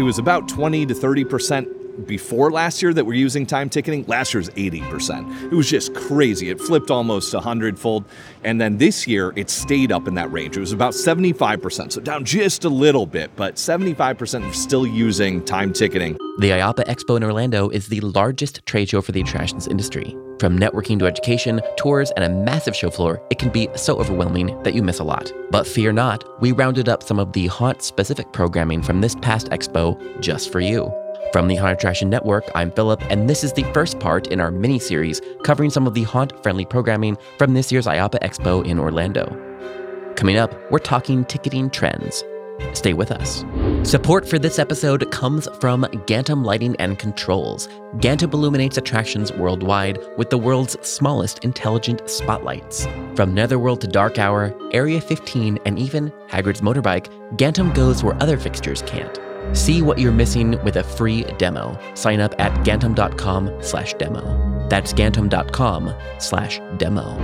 [0.00, 4.04] It was about 20 to 30% before last year that we were using time ticketing.
[4.06, 5.52] Last year's 80%.
[5.52, 6.50] It was just crazy.
[6.50, 8.04] It flipped almost a hundredfold.
[8.44, 10.56] And then this year, it stayed up in that range.
[10.56, 15.44] It was about 75%, so down just a little bit, but 75% are still using
[15.44, 16.16] time ticketing.
[16.38, 20.16] The IAAPA Expo in Orlando is the largest trade show for the attractions industry.
[20.38, 24.58] From networking to education, tours, and a massive show floor, it can be so overwhelming
[24.62, 25.30] that you miss a lot.
[25.50, 29.48] But fear not, we rounded up some of the haunt specific programming from this past
[29.48, 30.90] expo just for you.
[31.32, 34.50] From the Haunt Attraction Network, I'm Philip, and this is the first part in our
[34.50, 38.80] mini series covering some of the haunt friendly programming from this year's IAAPA Expo in
[38.80, 39.26] Orlando.
[40.16, 42.24] Coming up, we're talking ticketing trends.
[42.72, 43.44] Stay with us.
[43.88, 47.68] Support for this episode comes from Gantom Lighting and Controls.
[47.98, 52.88] Gantom illuminates attractions worldwide with the world's smallest intelligent spotlights.
[53.14, 57.06] From Netherworld to Dark Hour, Area 15, and even Hagrid's motorbike,
[57.36, 59.16] Gantom goes where other fixtures can't.
[59.52, 61.78] See what you're missing with a free demo.
[61.94, 64.66] Sign up at gantom.com slash demo.
[64.68, 67.16] That's gantom.com slash demo.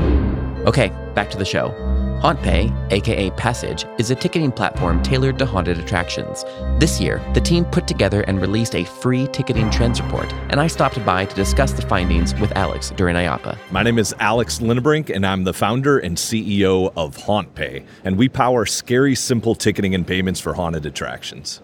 [0.67, 1.75] Okay, back to the show.
[2.21, 6.45] HauntPay, aka Passage, is a ticketing platform tailored to haunted attractions.
[6.79, 10.67] This year, the team put together and released a free ticketing trends report, and I
[10.67, 13.59] stopped by to discuss the findings with Alex during IAAPA.
[13.71, 18.29] My name is Alex Linnebrink, and I'm the founder and CEO of HauntPay, and we
[18.31, 21.61] power scary, simple ticketing and payments for haunted attractions.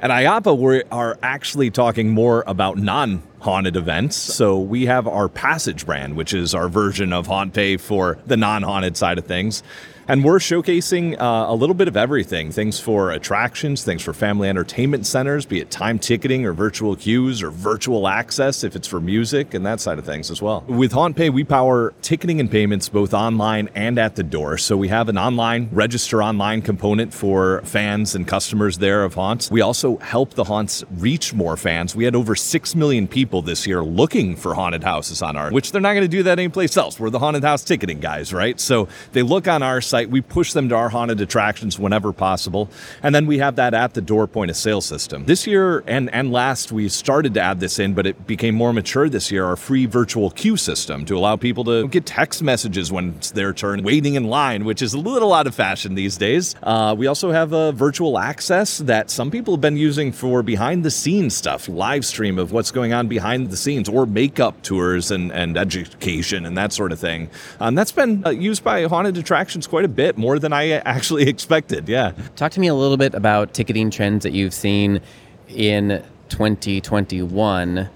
[0.00, 4.16] At IAAPA, we are actually talking more about non haunted events.
[4.16, 8.62] So we have our Passage brand, which is our version of HauntPay for the non
[8.62, 9.62] haunted side of things.
[10.08, 14.48] And we're showcasing uh, a little bit of everything things for attractions, things for family
[14.48, 19.00] entertainment centers, be it time ticketing or virtual queues or virtual access if it's for
[19.00, 20.64] music and that side of things as well.
[20.68, 24.58] With HauntPay, we power ticketing and payments both online and at the door.
[24.58, 29.50] So we have an online, register online component for fans and customers there of Haunts.
[29.50, 31.96] We also help the Haunts reach more fans.
[31.96, 35.72] We had over 6 million people this year looking for haunted houses on our, which
[35.72, 37.00] they're not going to do that anyplace else.
[37.00, 38.58] We're the haunted house ticketing guys, right?
[38.60, 40.10] So they look on our site site.
[40.10, 42.68] We push them to our haunted attractions whenever possible.
[43.02, 45.24] And then we have that at the door point of sale system.
[45.24, 48.72] This year and, and last, we started to add this in, but it became more
[48.72, 52.92] mature this year our free virtual queue system to allow people to get text messages
[52.92, 56.16] when it's their turn, waiting in line, which is a little out of fashion these
[56.16, 56.54] days.
[56.62, 60.84] Uh, we also have a virtual access that some people have been using for behind
[60.84, 65.10] the scenes stuff, live stream of what's going on behind the scenes, or makeup tours
[65.10, 67.30] and, and education and that sort of thing.
[67.60, 71.26] Um, that's been uh, used by haunted attractions quite a bit more than I actually
[71.34, 71.88] expected.
[71.88, 72.12] Yeah.
[72.36, 75.00] Talk to me a little bit about ticketing trends that you've seen
[75.48, 77.88] in 2021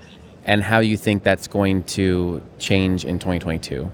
[0.46, 3.92] and how you think that's going to change in 2022.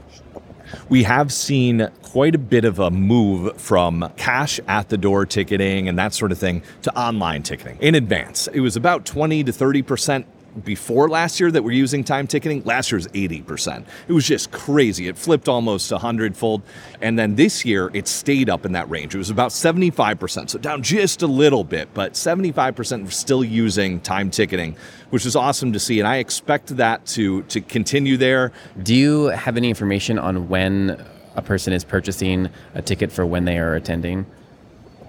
[0.88, 5.88] We have seen quite a bit of a move from cash at the door ticketing
[5.88, 8.46] and that sort of thing to online ticketing in advance.
[8.48, 10.26] It was about 20 to 30 percent
[10.64, 12.62] before last year that we were using time ticketing.
[12.64, 13.84] Last year's 80%.
[14.08, 15.08] It was just crazy.
[15.08, 16.62] It flipped almost a hundredfold.
[17.00, 19.14] And then this year, it stayed up in that range.
[19.14, 24.00] It was about 75%, so down just a little bit, but 75% were still using
[24.00, 24.76] time ticketing,
[25.10, 25.98] which is awesome to see.
[25.98, 28.52] And I expect that to, to continue there.
[28.82, 31.04] Do you have any information on when
[31.36, 34.26] a person is purchasing a ticket for when they are attending?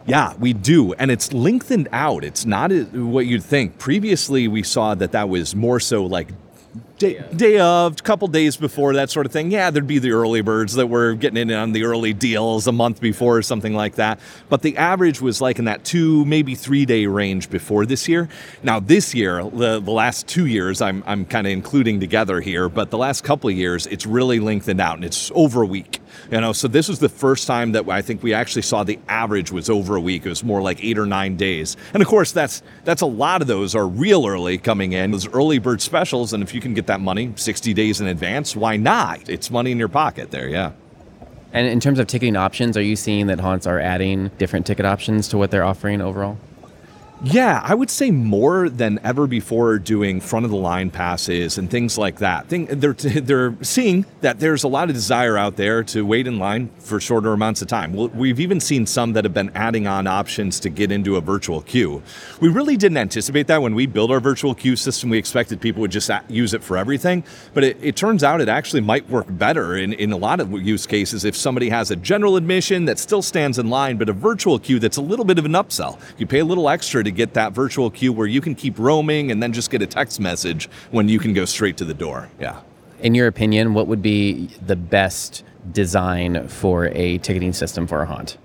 [0.07, 0.93] Yeah, we do.
[0.93, 2.23] And it's lengthened out.
[2.23, 3.77] It's not what you'd think.
[3.77, 6.29] Previously, we saw that that was more so like
[6.97, 9.51] day, day of, couple days before, that sort of thing.
[9.51, 12.71] Yeah, there'd be the early birds that were getting in on the early deals a
[12.71, 14.19] month before or something like that.
[14.49, 18.29] But the average was like in that two, maybe three day range before this year.
[18.63, 22.69] Now, this year, the, the last two years, I'm, I'm kind of including together here,
[22.69, 25.99] but the last couple of years, it's really lengthened out and it's over a week.
[26.31, 28.99] You know, so this was the first time that I think we actually saw the
[29.07, 30.25] average was over a week.
[30.25, 31.77] It was more like eight or nine days.
[31.93, 35.11] And of course, that's that's a lot of those are real early coming in.
[35.11, 38.55] Those early bird specials, and if you can get that money 60 days in advance,
[38.55, 39.29] why not?
[39.29, 40.71] It's money in your pocket there, yeah.
[41.53, 44.85] And in terms of ticketing options, are you seeing that haunts are adding different ticket
[44.85, 46.37] options to what they're offering overall?
[47.23, 51.67] Yeah, I would say more than ever before doing front of the line passes and
[51.67, 52.45] things like that.
[52.47, 56.69] they're they're seeing that there's a lot of desire out there to wait in line
[56.77, 57.93] for shorter amounts of time.
[57.93, 61.61] We've even seen some that have been adding on options to get into a virtual
[61.61, 62.03] queue.
[62.39, 65.09] We really didn't anticipate that when we built our virtual queue system.
[65.09, 67.23] We expected people would just use it for everything,
[67.55, 70.51] but it, it turns out it actually might work better in, in a lot of
[70.51, 74.13] use cases if somebody has a general admission that still stands in line, but a
[74.13, 75.99] virtual queue that's a little bit of an upsell.
[76.19, 79.31] You pay a little extra to get that virtual queue where you can keep roaming
[79.31, 82.29] and then just get a text message when you can go straight to the door.
[82.39, 82.61] Yeah.
[82.99, 88.05] In your opinion, what would be the best design for a ticketing system for a
[88.05, 88.37] haunt?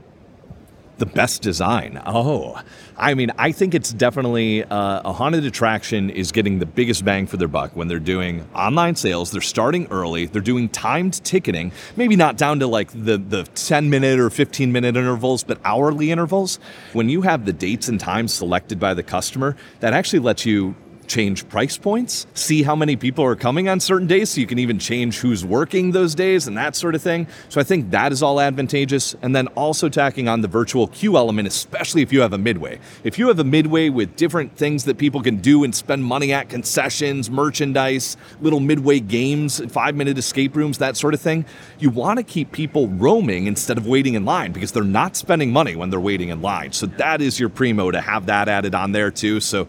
[1.03, 2.01] The best design.
[2.07, 2.63] Oh,
[2.97, 7.27] I mean, I think it's definitely uh, a haunted attraction is getting the biggest bang
[7.27, 9.33] for their buck when they're doing online sales.
[9.33, 10.27] They're starting early.
[10.27, 14.71] They're doing timed ticketing, maybe not down to like the, the 10 minute or 15
[14.71, 16.61] minute intervals, but hourly intervals.
[16.93, 20.77] When you have the dates and times selected by the customer, that actually lets you
[21.13, 24.59] change price points, see how many people are coming on certain days so you can
[24.59, 27.27] even change who's working those days and that sort of thing.
[27.51, 29.15] So I think that is all advantageous.
[29.21, 32.79] And then also tacking on the virtual queue element, especially if you have a midway.
[33.05, 36.33] If you have a midway with different things that people can do and spend money
[36.33, 41.45] at, concessions, merchandise, little midway games, five minute escape rooms, that sort of thing,
[41.79, 45.53] you want to keep people roaming instead of waiting in line because they're not spending
[45.53, 46.73] money when they're waiting in line.
[46.73, 49.41] So that is your primo to have that added on there too.
[49.41, 49.69] So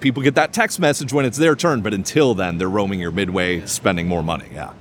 [0.00, 3.10] people get that text message when it's their turn, but until then, they're roaming your
[3.10, 4.46] midway, spending more money.
[4.52, 4.72] Yeah.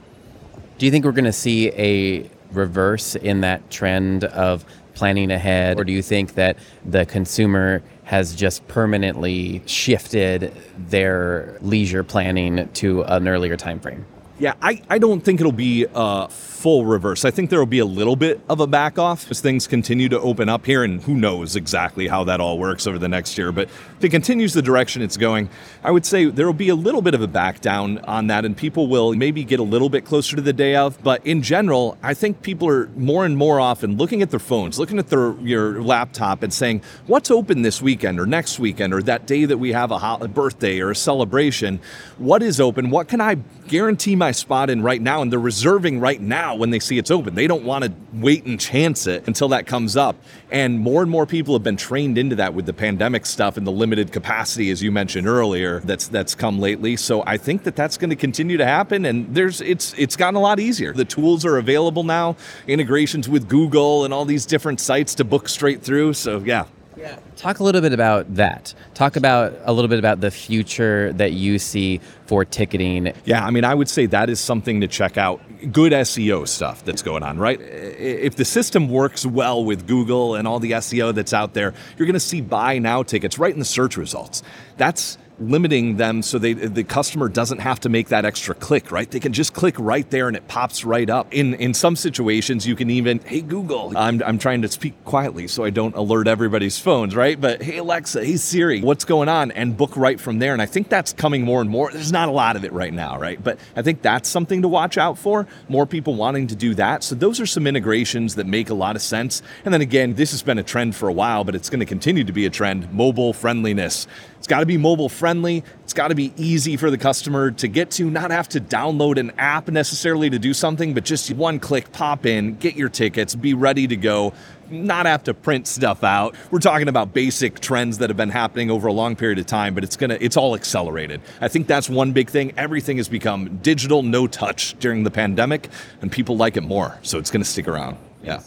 [0.78, 5.80] Do you think we're going to see a reverse in that trend of planning ahead,
[5.80, 13.04] or do you think that the consumer has just permanently shifted their leisure planning to
[13.04, 14.06] an earlier time frame?
[14.40, 17.26] Yeah, I, I don't think it'll be a full reverse.
[17.26, 20.10] I think there will be a little bit of a back off as things continue
[20.10, 23.38] to open up here, and who knows exactly how that all works over the next
[23.38, 23.52] year.
[23.52, 25.50] But if it continues the direction it's going,
[25.84, 28.44] I would say there will be a little bit of a back down on that,
[28.44, 31.02] and people will maybe get a little bit closer to the day of.
[31.04, 34.80] But in general, I think people are more and more often looking at their phones,
[34.80, 39.04] looking at their your laptop, and saying, "What's open this weekend or next weekend or
[39.04, 41.82] that day that we have a, a birthday or a celebration?
[42.18, 42.90] What is open?
[42.90, 43.36] What can I
[43.68, 47.12] guarantee my spot in right now, and they're reserving right now when they see it's
[47.12, 47.36] open.
[47.36, 50.16] They don't want to wait and chance it until that comes up.
[50.52, 53.66] And more and more people have been trained into that with the pandemic stuff and
[53.66, 56.96] the limited capacity, as you mentioned earlier, that's that's come lately.
[56.98, 59.06] So I think that that's going to continue to happen.
[59.06, 60.94] And there's it's it's gotten a lot easier.
[60.94, 62.36] The tools are available now,
[62.68, 66.14] integrations with Google and all these different sites to book straight through.
[66.14, 66.66] So yeah,
[67.04, 67.20] yeah.
[67.36, 68.74] Talk a little bit about that.
[68.94, 73.14] Talk about a little bit about the future that you see for ticketing.
[73.26, 75.42] Yeah, I mean, I would say that is something to check out.
[75.70, 77.60] Good SEO stuff that's going on, right?
[77.60, 82.06] If the system works well with Google and all the SEO that's out there, you're
[82.06, 84.42] going to see buy now tickets right in the search results.
[84.78, 89.10] That's limiting them so they the customer doesn't have to make that extra click, right?
[89.10, 91.34] They can just click right there and it pops right up.
[91.34, 95.48] In in some situations you can even, hey Google, I'm I'm trying to speak quietly
[95.48, 97.40] so I don't alert everybody's phones, right?
[97.40, 99.51] But hey Alexa, hey Siri, what's going on?
[99.51, 100.54] And book right from there.
[100.54, 101.92] And I think that's coming more and more.
[101.92, 103.44] There's not a lot of it right now, right?
[103.44, 105.48] But I think that's something to watch out for.
[105.68, 107.04] More people wanting to do that.
[107.04, 109.42] So those are some integrations that make a lot of sense.
[109.66, 111.86] And then again, this has been a trend for a while, but it's going to
[111.86, 112.92] continue to be a trend.
[112.94, 114.07] Mobile friendliness.
[114.38, 115.33] It's got to be mobile friendly.
[115.42, 119.18] It's got to be easy for the customer to get to, not have to download
[119.18, 123.34] an app necessarily to do something, but just one click, pop in, get your tickets,
[123.34, 124.34] be ready to go,
[124.70, 126.36] not have to print stuff out.
[126.52, 129.74] We're talking about basic trends that have been happening over a long period of time,
[129.74, 131.22] but it's going to it's all accelerated.
[131.42, 132.54] I think that's one big thing.
[132.58, 135.70] Everything has become digital, no touch during the pandemic,
[136.02, 137.00] and people like it more.
[137.02, 137.98] So it's going to stick around.
[138.24, 138.42] Yeah.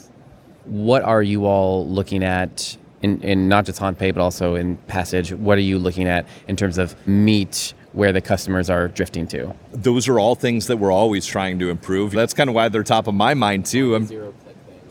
[0.64, 5.32] What are you all looking at in, in not just HauntPay, but also in Passage,
[5.32, 9.54] what are you looking at in terms of meet where the customers are drifting to?
[9.72, 12.12] Those are all things that we're always trying to improve.
[12.12, 13.94] That's kind of why they're top of my mind too.
[13.94, 14.34] I'm,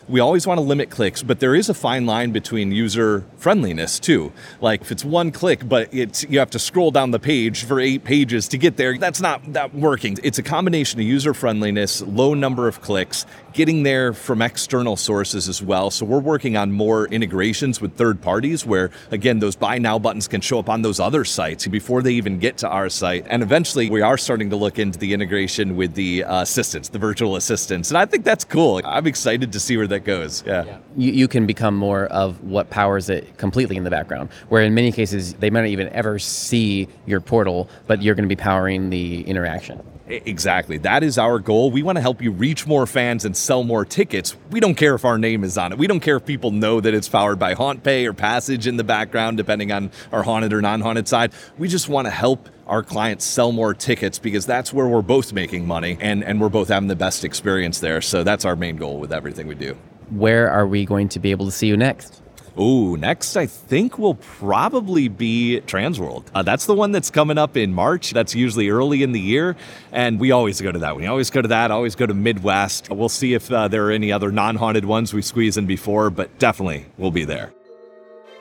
[0.08, 4.00] we always want to limit clicks, but there is a fine line between user friendliness
[4.00, 4.32] too.
[4.62, 7.80] Like if it's one click, but it's you have to scroll down the page for
[7.80, 10.18] eight pages to get there, that's not that working.
[10.24, 15.50] It's a combination of user friendliness, low number of clicks, getting there from external sources
[15.50, 15.90] as well.
[15.90, 20.28] So we're working on more integrations with third parties where again those buy now buttons
[20.28, 23.26] can show up on those other sites before they even get to our site.
[23.30, 27.00] And eventually we are starting to look into the integration with the uh, assistants, the
[27.00, 27.90] virtual assistants.
[27.90, 28.82] And I think that's cool.
[28.86, 30.44] I'm excited to see where that goes.
[30.46, 30.66] Yeah.
[30.66, 30.78] yeah.
[30.98, 34.74] You, you can become more of what powers it completely in the background, where in
[34.74, 38.40] many cases they might not even ever see your portal, but you're going to be
[38.40, 39.82] powering the interaction.
[40.08, 40.78] Exactly.
[40.78, 41.72] That is our goal.
[41.72, 44.36] We want to help you reach more fans and sell more tickets.
[44.52, 45.80] We don't care if our name is on it.
[45.80, 48.84] We don't care if people know that it's powered by HauntPay or Passage in the
[48.84, 51.34] background, depending on our haunted or non haunted side.
[51.58, 55.34] We just want to help our clients sell more tickets because that's where we're both
[55.34, 58.02] making money and, and we're both having the best experience there.
[58.02, 59.78] So that's our main goal with everything we do.
[60.10, 62.22] Where are we going to be able to see you next?
[62.58, 66.26] Oh, next I think will probably be Transworld.
[66.34, 68.12] Uh, that's the one that's coming up in March.
[68.12, 69.58] That's usually early in the year,
[69.92, 70.96] and we always go to that.
[70.96, 71.70] We always go to that.
[71.70, 72.90] Always go to Midwest.
[72.90, 76.40] We'll see if uh, there are any other non-haunted ones we squeeze in before, but
[76.40, 77.52] definitely we'll be there.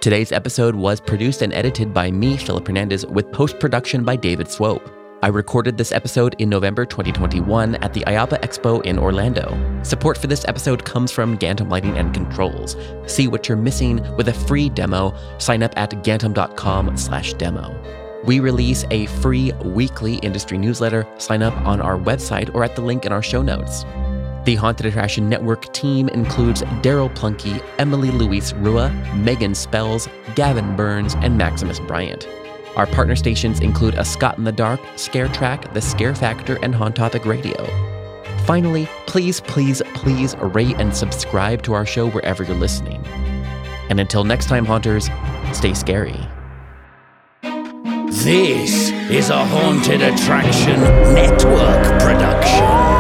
[0.05, 4.51] Today's episode was produced and edited by me, Philip Hernandez, with post production by David
[4.51, 4.87] Swope.
[5.23, 9.81] I recorded this episode in November 2021 at the IAAPA Expo in Orlando.
[9.83, 12.77] Support for this episode comes from Gantom Lighting and Controls.
[13.07, 15.15] See what you're missing with a free demo.
[15.39, 17.75] Sign up at gantom.com/demo.
[18.27, 21.07] We release a free weekly industry newsletter.
[21.17, 23.87] Sign up on our website or at the link in our show notes.
[24.45, 31.15] The Haunted Attraction Network team includes Daryl Plunkey, Emily Louise Rua, Megan Spells, Gavin Burns,
[31.23, 32.29] and Maximus Bryant.
[32.77, 36.75] Our partner stations include A Scott in the Dark, Scare Track, The Scare Factor, and
[36.75, 37.55] Haunt Topic Radio.
[38.45, 43.03] Finally, please, please, please rate and subscribe to our show wherever you're listening.
[43.89, 45.09] And until next time, Haunters,
[45.55, 46.21] stay scary.
[48.11, 50.81] This is a Haunted Attraction
[51.15, 52.94] Network production.